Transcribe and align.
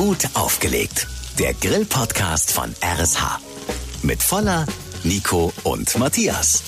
Gut 0.00 0.30
aufgelegt. 0.32 1.08
Der 1.38 1.52
Grill-Podcast 1.52 2.52
von 2.52 2.74
RSH. 2.82 3.38
Mit 4.02 4.22
Voller, 4.22 4.64
Nico 5.04 5.52
und 5.62 5.98
Matthias. 5.98 6.62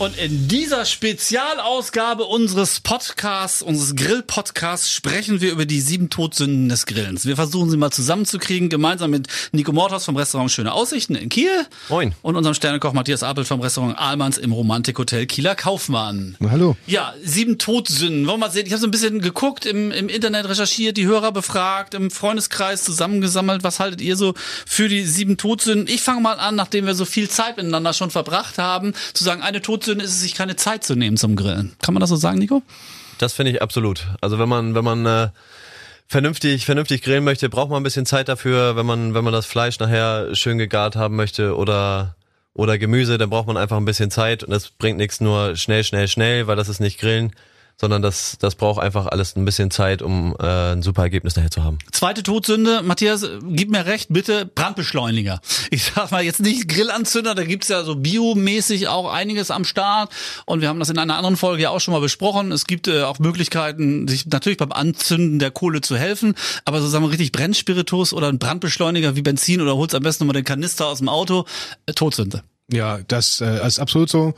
Und 0.00 0.16
in 0.16 0.48
dieser 0.48 0.86
Spezialausgabe 0.86 2.24
unseres 2.24 2.80
Podcasts, 2.80 3.60
unseres 3.60 3.94
Grill-Podcasts, 3.96 4.90
sprechen 4.90 5.42
wir 5.42 5.52
über 5.52 5.66
die 5.66 5.82
sieben 5.82 6.08
Todsünden 6.08 6.70
des 6.70 6.86
Grillens. 6.86 7.26
Wir 7.26 7.36
versuchen 7.36 7.68
sie 7.68 7.76
mal 7.76 7.90
zusammenzukriegen, 7.90 8.70
gemeinsam 8.70 9.10
mit 9.10 9.28
Nico 9.52 9.72
Mortos 9.72 10.06
vom 10.06 10.16
Restaurant 10.16 10.50
Schöne 10.50 10.72
Aussichten 10.72 11.16
in 11.16 11.28
Kiel. 11.28 11.66
Moin. 11.90 12.14
Und 12.22 12.36
unserem 12.36 12.54
Sternekoch 12.54 12.94
Matthias 12.94 13.22
Apel 13.22 13.44
vom 13.44 13.60
Restaurant 13.60 13.98
Ahlmanns 13.98 14.38
im 14.38 14.52
Romantikhotel 14.52 15.26
Kieler 15.26 15.54
Kaufmann. 15.54 16.34
Na, 16.38 16.50
hallo. 16.50 16.78
Ja, 16.86 17.12
sieben 17.22 17.58
Todsünden. 17.58 18.26
Wollen 18.26 18.40
wir 18.40 18.46
mal 18.46 18.50
sehen? 18.50 18.64
Ich 18.64 18.72
habe 18.72 18.80
so 18.80 18.86
ein 18.86 18.92
bisschen 18.92 19.20
geguckt, 19.20 19.66
im, 19.66 19.92
im 19.92 20.08
Internet 20.08 20.48
recherchiert, 20.48 20.96
die 20.96 21.04
Hörer 21.04 21.30
befragt, 21.30 21.92
im 21.92 22.10
Freundeskreis 22.10 22.84
zusammengesammelt. 22.84 23.64
Was 23.64 23.80
haltet 23.80 24.00
ihr 24.00 24.16
so 24.16 24.32
für 24.64 24.88
die 24.88 25.04
sieben 25.04 25.36
Todsünden? 25.36 25.94
Ich 25.94 26.00
fange 26.00 26.22
mal 26.22 26.38
an, 26.38 26.54
nachdem 26.54 26.86
wir 26.86 26.94
so 26.94 27.04
viel 27.04 27.28
Zeit 27.28 27.58
miteinander 27.58 27.92
schon 27.92 28.10
verbracht 28.10 28.56
haben, 28.56 28.94
zu 29.12 29.24
sagen, 29.24 29.42
eine 29.42 29.60
Todsünde 29.60 29.89
ist 29.98 30.10
es, 30.10 30.20
sich 30.20 30.34
keine 30.34 30.54
Zeit 30.54 30.84
zu 30.84 30.94
nehmen 30.94 31.16
zum 31.16 31.34
Grillen. 31.34 31.72
Kann 31.82 31.94
man 31.94 32.00
das 32.00 32.10
so 32.10 32.16
sagen, 32.16 32.38
Nico? 32.38 32.62
Das 33.18 33.32
finde 33.32 33.50
ich 33.50 33.62
absolut. 33.62 34.06
Also 34.20 34.38
wenn 34.38 34.48
man, 34.48 34.74
wenn 34.74 34.84
man 34.84 35.06
äh, 35.06 35.28
vernünftig, 36.06 36.64
vernünftig 36.64 37.02
grillen 37.02 37.24
möchte, 37.24 37.48
braucht 37.48 37.70
man 37.70 37.80
ein 37.80 37.84
bisschen 37.84 38.06
Zeit 38.06 38.28
dafür. 38.28 38.76
Wenn 38.76 38.86
man, 38.86 39.14
wenn 39.14 39.24
man 39.24 39.32
das 39.32 39.46
Fleisch 39.46 39.78
nachher 39.78 40.34
schön 40.34 40.58
gegart 40.58 40.94
haben 40.94 41.16
möchte 41.16 41.56
oder 41.56 42.14
oder 42.54 42.78
Gemüse, 42.78 43.16
dann 43.16 43.30
braucht 43.30 43.46
man 43.46 43.56
einfach 43.56 43.76
ein 43.76 43.84
bisschen 43.84 44.10
Zeit 44.10 44.42
und 44.42 44.52
es 44.52 44.70
bringt 44.70 44.98
nichts 44.98 45.20
nur 45.20 45.56
schnell, 45.56 45.84
schnell, 45.84 46.08
schnell, 46.08 46.46
weil 46.46 46.56
das 46.56 46.68
ist 46.68 46.80
nicht 46.80 46.98
Grillen 46.98 47.32
sondern 47.80 48.02
das, 48.02 48.36
das 48.38 48.56
braucht 48.56 48.78
einfach 48.78 49.06
alles 49.06 49.36
ein 49.36 49.46
bisschen 49.46 49.70
Zeit, 49.70 50.02
um 50.02 50.36
äh, 50.38 50.72
ein 50.72 50.82
super 50.82 51.02
Ergebnis 51.02 51.36
nachher 51.36 51.50
zu 51.50 51.64
haben. 51.64 51.78
Zweite 51.92 52.22
Todsünde, 52.22 52.82
Matthias, 52.82 53.26
gib 53.42 53.70
mir 53.70 53.86
recht, 53.86 54.08
bitte 54.10 54.44
Brandbeschleuniger. 54.44 55.40
Ich 55.70 55.84
sag 55.84 56.10
mal 56.10 56.22
jetzt 56.22 56.40
nicht 56.40 56.68
Grillanzünder, 56.68 57.34
da 57.34 57.44
gibt's 57.44 57.68
ja 57.68 57.82
so 57.82 57.96
biomäßig 57.96 58.88
auch 58.88 59.10
einiges 59.10 59.50
am 59.50 59.64
Start 59.64 60.12
und 60.44 60.60
wir 60.60 60.68
haben 60.68 60.78
das 60.78 60.90
in 60.90 60.98
einer 60.98 61.16
anderen 61.16 61.38
Folge 61.38 61.62
ja 61.62 61.70
auch 61.70 61.80
schon 61.80 61.94
mal 61.94 62.00
besprochen. 62.00 62.52
Es 62.52 62.66
gibt 62.66 62.86
äh, 62.86 63.02
auch 63.02 63.18
Möglichkeiten, 63.18 64.06
sich 64.06 64.26
natürlich 64.26 64.58
beim 64.58 64.72
Anzünden 64.72 65.38
der 65.38 65.50
Kohle 65.50 65.80
zu 65.80 65.96
helfen, 65.96 66.34
aber 66.66 66.82
so 66.82 66.88
sagen 66.88 67.04
wir 67.04 67.10
richtig 67.10 67.32
Brennspiritus 67.32 68.12
oder 68.12 68.28
ein 68.28 68.38
Brandbeschleuniger 68.38 69.16
wie 69.16 69.22
Benzin 69.22 69.62
oder 69.62 69.76
holst 69.76 69.94
am 69.94 70.02
besten 70.02 70.24
nochmal 70.24 70.42
den 70.42 70.44
Kanister 70.44 70.86
aus 70.86 70.98
dem 70.98 71.08
Auto, 71.08 71.46
äh, 71.86 71.94
Todsünde. 71.94 72.42
Ja, 72.72 73.00
das 73.08 73.40
äh, 73.40 73.66
ist 73.66 73.80
absolut 73.80 74.10
so, 74.10 74.34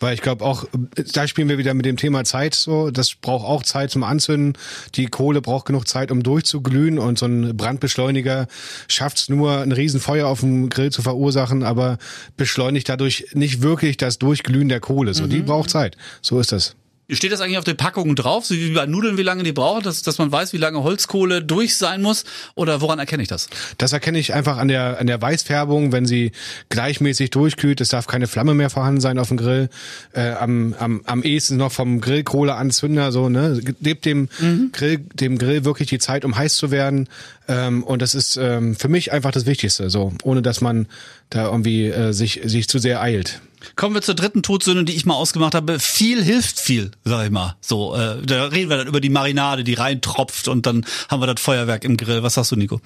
weil 0.00 0.14
ich 0.14 0.20
glaube 0.20 0.44
auch, 0.44 0.64
da 1.12 1.28
spielen 1.28 1.48
wir 1.48 1.58
wieder 1.58 1.74
mit 1.74 1.86
dem 1.86 1.96
Thema 1.96 2.24
Zeit 2.24 2.54
so. 2.54 2.90
Das 2.90 3.14
braucht 3.14 3.46
auch 3.46 3.62
Zeit 3.62 3.90
zum 3.90 4.02
Anzünden. 4.02 4.54
Die 4.94 5.06
Kohle 5.06 5.40
braucht 5.40 5.66
genug 5.66 5.86
Zeit, 5.86 6.10
um 6.10 6.22
durchzuglühen 6.22 6.98
und 6.98 7.18
so 7.18 7.26
ein 7.26 7.56
Brandbeschleuniger 7.56 8.48
schafft 8.88 9.18
es 9.18 9.28
nur, 9.28 9.60
ein 9.60 9.72
Riesenfeuer 9.72 10.26
auf 10.26 10.40
dem 10.40 10.68
Grill 10.70 10.90
zu 10.90 11.02
verursachen, 11.02 11.62
aber 11.62 11.98
beschleunigt 12.36 12.88
dadurch 12.88 13.26
nicht 13.34 13.62
wirklich 13.62 13.96
das 13.96 14.18
Durchglühen 14.18 14.68
der 14.68 14.80
Kohle. 14.80 15.14
So, 15.14 15.24
mhm. 15.24 15.30
die 15.30 15.42
braucht 15.42 15.70
Zeit. 15.70 15.96
So 16.20 16.40
ist 16.40 16.52
das. 16.52 16.74
Steht 17.10 17.32
das 17.32 17.40
eigentlich 17.40 17.56
auf 17.56 17.64
den 17.64 17.78
Packungen 17.78 18.16
drauf, 18.16 18.44
so 18.44 18.54
wie 18.54 18.72
bei 18.72 18.84
Nudeln, 18.84 19.16
wie 19.16 19.22
lange 19.22 19.42
die 19.42 19.52
brauchen, 19.52 19.82
dass, 19.82 20.02
dass 20.02 20.18
man 20.18 20.30
weiß, 20.30 20.52
wie 20.52 20.58
lange 20.58 20.82
Holzkohle 20.82 21.42
durch 21.42 21.78
sein 21.78 22.02
muss? 22.02 22.24
Oder 22.54 22.82
woran 22.82 22.98
erkenne 22.98 23.22
ich 23.22 23.30
das? 23.30 23.48
Das 23.78 23.94
erkenne 23.94 24.18
ich 24.18 24.34
einfach 24.34 24.58
an 24.58 24.68
der, 24.68 25.00
an 25.00 25.06
der 25.06 25.20
Weißfärbung, 25.22 25.90
wenn 25.90 26.04
sie 26.04 26.32
gleichmäßig 26.68 27.30
durchkühlt. 27.30 27.80
Es 27.80 27.88
darf 27.88 28.06
keine 28.08 28.26
Flamme 28.26 28.52
mehr 28.52 28.68
vorhanden 28.68 29.00
sein 29.00 29.18
auf 29.18 29.28
dem 29.28 29.38
Grill. 29.38 29.70
Äh, 30.12 30.32
am, 30.32 30.74
am, 30.78 31.00
am 31.06 31.22
ehesten 31.22 31.56
noch 31.56 31.72
vom 31.72 32.02
Grillkohleanzünder, 32.02 33.10
so, 33.10 33.30
ne? 33.30 33.58
Gebt 33.80 34.04
dem 34.04 34.28
mhm. 34.38 34.70
Grill, 34.72 34.98
dem 35.14 35.38
Grill 35.38 35.64
wirklich 35.64 35.88
die 35.88 35.98
Zeit, 35.98 36.26
um 36.26 36.36
heiß 36.36 36.56
zu 36.56 36.70
werden. 36.70 37.08
Ähm, 37.48 37.84
und 37.84 38.02
das 38.02 38.14
ist 38.14 38.36
ähm, 38.36 38.76
für 38.76 38.88
mich 38.88 39.12
einfach 39.12 39.30
das 39.30 39.46
Wichtigste, 39.46 39.88
so, 39.88 40.12
ohne 40.24 40.42
dass 40.42 40.60
man 40.60 40.86
da 41.30 41.46
irgendwie 41.46 41.86
äh, 41.86 42.12
sich, 42.12 42.42
sich 42.44 42.68
zu 42.68 42.78
sehr 42.78 43.00
eilt. 43.00 43.40
Kommen 43.76 43.94
wir 43.94 44.02
zur 44.02 44.14
dritten 44.14 44.42
Todsünde, 44.42 44.84
die 44.84 44.94
ich 44.94 45.06
mal 45.06 45.14
ausgemacht 45.14 45.54
habe. 45.54 45.78
Viel 45.80 46.22
hilft 46.22 46.58
viel, 46.58 46.90
sag 47.04 47.24
ich 47.24 47.30
mal. 47.30 47.56
So, 47.60 47.94
äh, 47.94 48.22
da 48.24 48.46
reden 48.46 48.70
wir 48.70 48.76
dann 48.78 48.86
über 48.86 49.00
die 49.00 49.10
Marinade, 49.10 49.64
die 49.64 49.74
reintropft 49.74 50.48
und 50.48 50.66
dann 50.66 50.84
haben 51.08 51.20
wir 51.20 51.26
das 51.26 51.40
Feuerwerk 51.40 51.84
im 51.84 51.96
Grill. 51.96 52.22
Was 52.22 52.34
sagst 52.34 52.52
du, 52.52 52.56
Nico? 52.56 52.80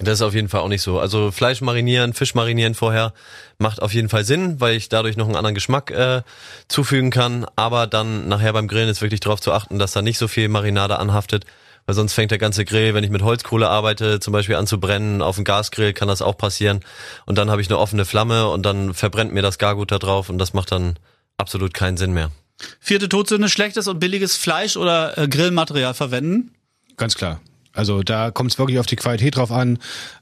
Das 0.00 0.14
ist 0.14 0.22
auf 0.22 0.34
jeden 0.34 0.48
Fall 0.48 0.60
auch 0.60 0.68
nicht 0.68 0.82
so. 0.82 1.00
Also 1.00 1.32
Fleisch 1.32 1.60
marinieren, 1.60 2.14
Fisch 2.14 2.34
marinieren 2.34 2.74
vorher 2.74 3.12
macht 3.58 3.82
auf 3.82 3.92
jeden 3.92 4.08
Fall 4.08 4.24
Sinn, 4.24 4.60
weil 4.60 4.76
ich 4.76 4.88
dadurch 4.88 5.16
noch 5.16 5.26
einen 5.26 5.34
anderen 5.34 5.56
Geschmack 5.56 5.90
äh, 5.90 6.22
zufügen 6.68 7.10
kann. 7.10 7.46
Aber 7.56 7.88
dann 7.88 8.28
nachher 8.28 8.52
beim 8.52 8.68
Grillen 8.68 8.88
ist 8.88 9.02
wirklich 9.02 9.20
darauf 9.20 9.40
zu 9.40 9.52
achten, 9.52 9.78
dass 9.80 9.92
da 9.92 10.02
nicht 10.02 10.18
so 10.18 10.28
viel 10.28 10.48
Marinade 10.48 10.98
anhaftet, 10.98 11.46
weil 11.88 11.94
sonst 11.94 12.12
fängt 12.12 12.30
der 12.30 12.36
ganze 12.36 12.66
Grill, 12.66 12.92
wenn 12.92 13.02
ich 13.02 13.08
mit 13.08 13.22
Holzkohle 13.22 13.66
arbeite, 13.66 14.20
zum 14.20 14.34
Beispiel 14.34 14.56
an 14.56 14.66
zu 14.66 14.78
brennen. 14.78 15.22
Auf 15.22 15.36
dem 15.36 15.44
Gasgrill 15.46 15.94
kann 15.94 16.06
das 16.06 16.20
auch 16.20 16.36
passieren. 16.36 16.80
Und 17.24 17.38
dann 17.38 17.50
habe 17.50 17.62
ich 17.62 17.68
eine 17.70 17.78
offene 17.78 18.04
Flamme 18.04 18.50
und 18.50 18.66
dann 18.66 18.92
verbrennt 18.92 19.32
mir 19.32 19.40
das 19.40 19.56
Gargut 19.56 19.90
da 19.90 19.98
drauf 19.98 20.28
und 20.28 20.36
das 20.36 20.52
macht 20.52 20.70
dann 20.70 20.98
absolut 21.38 21.72
keinen 21.72 21.96
Sinn 21.96 22.12
mehr. 22.12 22.30
Vierte 22.78 23.08
Todsünde, 23.08 23.48
schlechtes 23.48 23.88
und 23.88 24.00
billiges 24.00 24.36
Fleisch 24.36 24.76
oder 24.76 25.16
äh, 25.16 25.28
Grillmaterial 25.28 25.94
verwenden? 25.94 26.50
Ganz 26.98 27.14
klar. 27.14 27.40
Also 27.72 28.02
da 28.02 28.30
kommt 28.30 28.52
es 28.52 28.58
wirklich 28.58 28.78
auf 28.78 28.86
die 28.86 28.96
Qualität 28.96 29.36
drauf 29.36 29.52
an. 29.52 29.78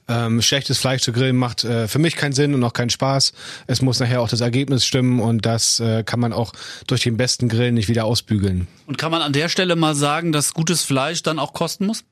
Ähm, 0.08 0.40
schlechtes 0.42 0.78
Fleisch 0.78 1.02
zu 1.02 1.12
grillen 1.12 1.36
macht 1.36 1.64
äh, 1.64 1.88
für 1.88 1.98
mich 1.98 2.16
keinen 2.16 2.32
Sinn 2.32 2.54
und 2.54 2.62
auch 2.62 2.72
keinen 2.72 2.90
Spaß. 2.90 3.32
Es 3.66 3.82
muss 3.82 3.98
nachher 3.98 4.20
auch 4.20 4.28
das 4.28 4.40
Ergebnis 4.40 4.84
stimmen 4.84 5.20
und 5.20 5.46
das 5.46 5.80
äh, 5.80 6.04
kann 6.04 6.20
man 6.20 6.32
auch 6.32 6.52
durch 6.86 7.02
den 7.02 7.16
besten 7.16 7.48
Grill 7.48 7.72
nicht 7.72 7.88
wieder 7.88 8.04
ausbügeln. 8.04 8.68
Und 8.86 8.98
kann 8.98 9.10
man 9.10 9.22
an 9.22 9.32
der 9.32 9.48
Stelle 9.48 9.74
mal 9.74 9.94
sagen, 9.94 10.32
dass 10.32 10.54
gutes 10.54 10.82
Fleisch 10.82 11.22
dann 11.22 11.38
auch 11.38 11.52
kosten 11.52 11.86
muss? 11.86 12.04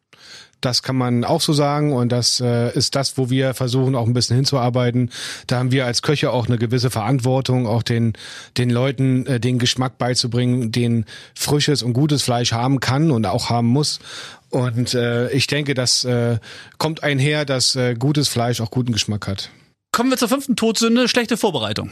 Das 0.60 0.82
kann 0.82 0.96
man 0.96 1.24
auch 1.24 1.42
so 1.42 1.52
sagen 1.52 1.92
und 1.92 2.10
das 2.10 2.40
äh, 2.40 2.72
ist 2.74 2.94
das, 2.94 3.18
wo 3.18 3.28
wir 3.28 3.52
versuchen 3.52 3.94
auch 3.94 4.06
ein 4.06 4.14
bisschen 4.14 4.36
hinzuarbeiten. 4.36 5.10
Da 5.46 5.58
haben 5.58 5.72
wir 5.72 5.84
als 5.84 6.00
Köche 6.00 6.30
auch 6.30 6.46
eine 6.46 6.56
gewisse 6.56 6.90
Verantwortung, 6.90 7.66
auch 7.66 7.82
den 7.82 8.14
den 8.56 8.70
Leuten 8.70 9.26
äh, 9.26 9.38
den 9.38 9.58
Geschmack 9.58 9.98
beizubringen, 9.98 10.72
den 10.72 11.04
frisches 11.34 11.82
und 11.82 11.92
gutes 11.92 12.22
Fleisch 12.22 12.52
haben 12.52 12.80
kann 12.80 13.10
und 13.10 13.26
auch 13.26 13.50
haben 13.50 13.68
muss. 13.68 14.00
Und 14.48 14.94
äh, 14.94 15.30
ich 15.32 15.48
denke, 15.48 15.74
das 15.74 16.04
äh, 16.04 16.38
kommt 16.78 17.02
einher, 17.02 17.44
dass 17.44 17.76
äh, 17.76 17.94
gutes 17.94 18.28
Fleisch 18.28 18.60
auch 18.60 18.70
guten 18.70 18.92
Geschmack 18.92 19.26
hat. 19.26 19.50
Kommen 19.92 20.10
wir 20.10 20.16
zur 20.16 20.28
fünften 20.28 20.56
Todsünde, 20.56 21.08
schlechte 21.08 21.36
Vorbereitung. 21.36 21.90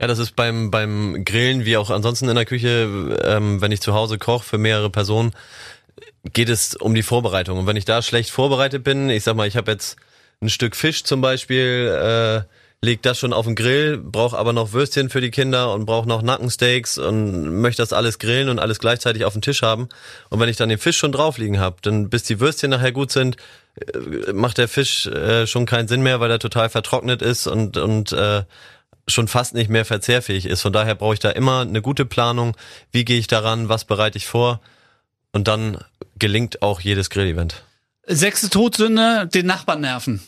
Ja, 0.00 0.06
das 0.06 0.18
ist 0.18 0.36
beim, 0.36 0.70
beim 0.70 1.24
Grillen 1.24 1.64
wie 1.64 1.76
auch 1.78 1.90
ansonsten 1.90 2.28
in 2.28 2.34
der 2.34 2.44
Küche, 2.44 3.18
ähm, 3.24 3.62
wenn 3.62 3.72
ich 3.72 3.80
zu 3.80 3.94
Hause 3.94 4.18
koche 4.18 4.44
für 4.44 4.58
mehrere 4.58 4.90
Personen, 4.90 5.32
geht 6.32 6.48
es 6.48 6.74
um 6.74 6.94
die 6.94 7.02
Vorbereitung. 7.02 7.58
Und 7.58 7.66
wenn 7.66 7.76
ich 7.76 7.84
da 7.84 8.02
schlecht 8.02 8.30
vorbereitet 8.30 8.84
bin, 8.84 9.10
ich 9.10 9.24
sag 9.24 9.36
mal, 9.36 9.46
ich 9.46 9.56
habe 9.56 9.70
jetzt 9.70 9.96
ein 10.40 10.50
Stück 10.50 10.76
Fisch 10.76 11.04
zum 11.04 11.20
Beispiel, 11.20 12.44
äh, 12.46 12.54
leg 12.82 13.02
das 13.02 13.18
schon 13.18 13.32
auf 13.32 13.46
den 13.46 13.54
Grill, 13.54 13.98
brauche 13.98 14.36
aber 14.36 14.52
noch 14.52 14.72
Würstchen 14.72 15.08
für 15.08 15.20
die 15.20 15.30
Kinder 15.30 15.72
und 15.72 15.86
brauche 15.86 16.08
noch 16.08 16.22
Nackensteaks 16.22 16.98
und 16.98 17.60
möchte 17.60 17.82
das 17.82 17.92
alles 17.92 18.18
grillen 18.18 18.48
und 18.48 18.58
alles 18.58 18.78
gleichzeitig 18.78 19.24
auf 19.24 19.32
dem 19.32 19.42
Tisch 19.42 19.62
haben. 19.62 19.88
Und 20.28 20.40
wenn 20.40 20.48
ich 20.48 20.56
dann 20.56 20.68
den 20.68 20.78
Fisch 20.78 20.98
schon 20.98 21.12
drauf 21.12 21.38
liegen 21.38 21.58
habe, 21.58 21.76
dann 21.82 22.10
bis 22.10 22.24
die 22.24 22.38
Würstchen 22.38 22.70
nachher 22.70 22.92
gut 22.92 23.10
sind, 23.10 23.36
äh, 23.76 24.32
macht 24.32 24.58
der 24.58 24.68
Fisch 24.68 25.06
äh, 25.06 25.46
schon 25.46 25.66
keinen 25.66 25.88
Sinn 25.88 26.02
mehr, 26.02 26.20
weil 26.20 26.30
er 26.30 26.38
total 26.38 26.68
vertrocknet 26.68 27.22
ist 27.22 27.46
und, 27.46 27.76
und 27.76 28.12
äh, 28.12 28.42
schon 29.08 29.28
fast 29.28 29.54
nicht 29.54 29.70
mehr 29.70 29.84
verzehrfähig 29.84 30.46
ist. 30.46 30.62
Von 30.62 30.72
daher 30.72 30.94
brauche 30.94 31.14
ich 31.14 31.20
da 31.20 31.30
immer 31.30 31.60
eine 31.60 31.80
gute 31.80 32.04
Planung. 32.04 32.56
Wie 32.92 33.04
gehe 33.04 33.18
ich 33.18 33.26
daran? 33.26 33.68
Was 33.68 33.84
bereite 33.84 34.18
ich 34.18 34.26
vor? 34.26 34.60
Und 35.36 35.48
dann 35.48 35.76
gelingt 36.18 36.62
auch 36.62 36.80
jedes 36.80 37.10
Grillevent. 37.10 37.62
Sechste 38.06 38.48
Todsünde, 38.48 39.26
den 39.26 39.44
Nachbarn 39.44 39.82
nerven. 39.82 40.22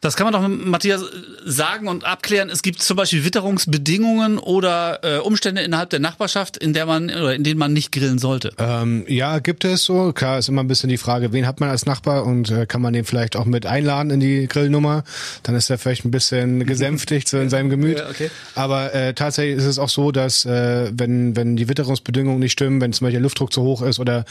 Das 0.00 0.16
kann 0.16 0.32
man 0.32 0.32
doch, 0.32 0.48
Matthias, 0.48 1.02
sagen 1.44 1.86
und 1.86 2.04
abklären. 2.04 2.48
Es 2.48 2.62
gibt 2.62 2.80
zum 2.80 2.96
Beispiel 2.96 3.22
Witterungsbedingungen 3.22 4.38
oder 4.38 5.00
äh, 5.02 5.18
Umstände 5.18 5.60
innerhalb 5.60 5.90
der 5.90 6.00
Nachbarschaft, 6.00 6.56
in 6.56 6.72
der 6.72 6.86
man 6.86 7.10
oder 7.10 7.34
in 7.34 7.44
denen 7.44 7.58
man 7.58 7.74
nicht 7.74 7.92
grillen 7.92 8.18
sollte. 8.18 8.52
Ähm, 8.56 9.04
ja, 9.08 9.40
gibt 9.40 9.64
es 9.66 9.84
so. 9.84 10.14
Klar 10.14 10.38
ist 10.38 10.48
immer 10.48 10.62
ein 10.62 10.68
bisschen 10.68 10.88
die 10.88 10.96
Frage, 10.96 11.34
wen 11.34 11.46
hat 11.46 11.60
man 11.60 11.68
als 11.68 11.84
Nachbar 11.84 12.24
und 12.24 12.50
äh, 12.50 12.64
kann 12.64 12.80
man 12.80 12.94
den 12.94 13.04
vielleicht 13.04 13.36
auch 13.36 13.44
mit 13.44 13.66
einladen 13.66 14.10
in 14.10 14.20
die 14.20 14.46
Grillnummer? 14.48 15.04
Dann 15.42 15.54
ist 15.54 15.68
er 15.68 15.76
vielleicht 15.76 16.06
ein 16.06 16.10
bisschen 16.10 16.64
gesänftigt 16.66 17.28
so 17.28 17.38
in 17.38 17.50
seinem 17.50 17.68
Gemüt. 17.68 17.98
Ja, 17.98 18.08
okay. 18.08 18.30
Aber 18.54 18.94
äh, 18.94 19.12
tatsächlich 19.12 19.58
ist 19.58 19.66
es 19.66 19.78
auch 19.78 19.90
so, 19.90 20.12
dass 20.12 20.46
äh, 20.46 20.90
wenn 20.94 21.36
wenn 21.36 21.56
die 21.56 21.68
Witterungsbedingungen 21.68 22.40
nicht 22.40 22.52
stimmen, 22.52 22.80
wenn 22.80 22.94
zum 22.94 23.04
Beispiel 23.04 23.20
der 23.20 23.22
Luftdruck 23.22 23.52
zu 23.52 23.60
hoch 23.60 23.82
ist 23.82 23.98
oder 23.98 24.24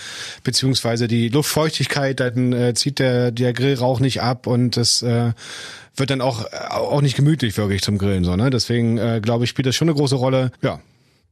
beziehungsweise 0.43 1.07
die 1.07 1.29
Luftfeuchtigkeit, 1.29 2.19
dann 2.19 2.53
äh, 2.53 2.73
zieht 2.73 2.97
der 2.97 3.29
der 3.29 3.53
Grillrauch 3.53 3.99
nicht 3.99 4.23
ab 4.23 4.47
und 4.47 4.75
das 4.75 5.03
äh, 5.03 5.33
wird 5.95 6.09
dann 6.09 6.21
auch, 6.21 6.45
auch 6.69 7.01
nicht 7.01 7.15
gemütlich 7.15 7.57
wirklich 7.57 7.81
zum 7.81 7.97
Grillen. 7.97 8.23
So, 8.23 8.35
ne? 8.35 8.49
Deswegen 8.49 8.97
äh, 8.97 9.19
glaube 9.21 9.43
ich, 9.43 9.49
spielt 9.49 9.65
das 9.65 9.75
schon 9.75 9.89
eine 9.89 9.97
große 9.97 10.15
Rolle. 10.15 10.51
Ja. 10.61 10.79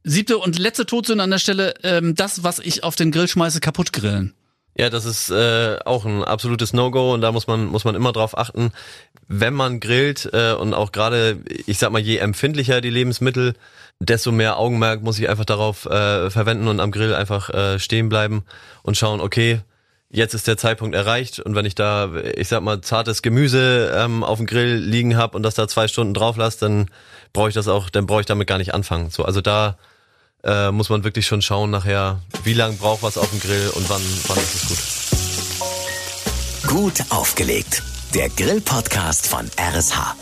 Siebte 0.04 0.38
und 0.38 0.58
letzte 0.58 0.86
Todsünde 0.86 1.24
an 1.24 1.30
der 1.30 1.38
Stelle, 1.38 1.74
ähm, 1.82 2.14
das, 2.14 2.42
was 2.42 2.58
ich 2.58 2.84
auf 2.84 2.96
den 2.96 3.10
Grill 3.10 3.28
schmeiße, 3.28 3.60
kaputt 3.60 3.92
grillen. 3.92 4.34
Ja, 4.76 4.90
das 4.90 5.06
ist 5.06 5.30
äh, 5.30 5.76
auch 5.84 6.04
ein 6.04 6.22
absolutes 6.22 6.72
No-Go 6.72 7.12
und 7.12 7.20
da 7.20 7.32
muss 7.32 7.48
man 7.48 7.66
muss 7.66 7.84
man 7.84 7.96
immer 7.96 8.12
drauf 8.12 8.38
achten, 8.38 8.70
wenn 9.26 9.52
man 9.52 9.80
grillt 9.80 10.30
äh, 10.32 10.52
und 10.52 10.72
auch 10.72 10.92
gerade, 10.92 11.38
ich 11.66 11.78
sag 11.78 11.90
mal, 11.90 12.00
je 12.00 12.18
empfindlicher 12.18 12.80
die 12.80 12.90
Lebensmittel, 12.90 13.54
desto 13.98 14.30
mehr 14.30 14.56
Augenmerk 14.56 15.02
muss 15.02 15.18
ich 15.18 15.28
einfach 15.28 15.44
darauf 15.44 15.86
äh, 15.86 16.30
verwenden 16.30 16.68
und 16.68 16.78
am 16.78 16.92
Grill 16.92 17.12
einfach 17.12 17.50
äh, 17.50 17.80
stehen 17.80 18.08
bleiben 18.08 18.44
und 18.84 18.96
schauen, 18.96 19.20
okay, 19.20 19.60
jetzt 20.10 20.34
ist 20.34 20.46
der 20.46 20.56
Zeitpunkt 20.56 20.94
erreicht 20.94 21.40
und 21.40 21.54
wenn 21.54 21.66
ich 21.66 21.74
da, 21.74 22.14
ich 22.14 22.48
sag 22.48 22.62
mal, 22.62 22.80
zartes 22.80 23.22
Gemüse 23.22 23.92
ähm, 23.94 24.24
auf 24.24 24.38
dem 24.38 24.46
Grill 24.46 24.76
liegen 24.76 25.16
habe 25.16 25.36
und 25.36 25.42
das 25.42 25.54
da 25.54 25.68
zwei 25.68 25.88
Stunden 25.88 26.14
drauf 26.14 26.36
lasse, 26.36 26.60
dann 26.60 26.86
brauche 27.32 27.48
ich 27.48 27.54
das 27.54 27.68
auch, 27.68 27.90
dann 27.90 28.06
brauche 28.06 28.20
ich 28.20 28.26
damit 28.26 28.48
gar 28.48 28.58
nicht 28.58 28.74
anfangen. 28.74 29.10
So, 29.10 29.24
also 29.24 29.40
da 29.40 29.76
äh, 30.44 30.70
muss 30.70 30.88
man 30.88 31.04
wirklich 31.04 31.26
schon 31.26 31.42
schauen 31.42 31.70
nachher, 31.70 32.20
wie 32.44 32.54
lang 32.54 32.76
braucht 32.78 33.02
was 33.02 33.18
auf 33.18 33.28
dem 33.30 33.40
Grill 33.40 33.70
und 33.74 33.88
wann, 33.90 34.02
wann 34.28 34.38
ist 34.38 34.54
es 34.54 34.68
gut. 34.68 34.78
Gut 36.68 37.04
aufgelegt. 37.10 37.82
Der 38.14 38.28
Grill-Podcast 38.30 39.26
von 39.26 39.50
RSH. 39.58 40.14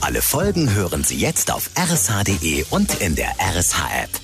Alle 0.00 0.20
Folgen 0.20 0.74
hören 0.74 1.04
Sie 1.04 1.16
jetzt 1.16 1.52
auf 1.52 1.70
rsh.de 1.78 2.64
und 2.70 3.00
in 3.00 3.14
der 3.14 3.32
RSH-App. 3.38 4.21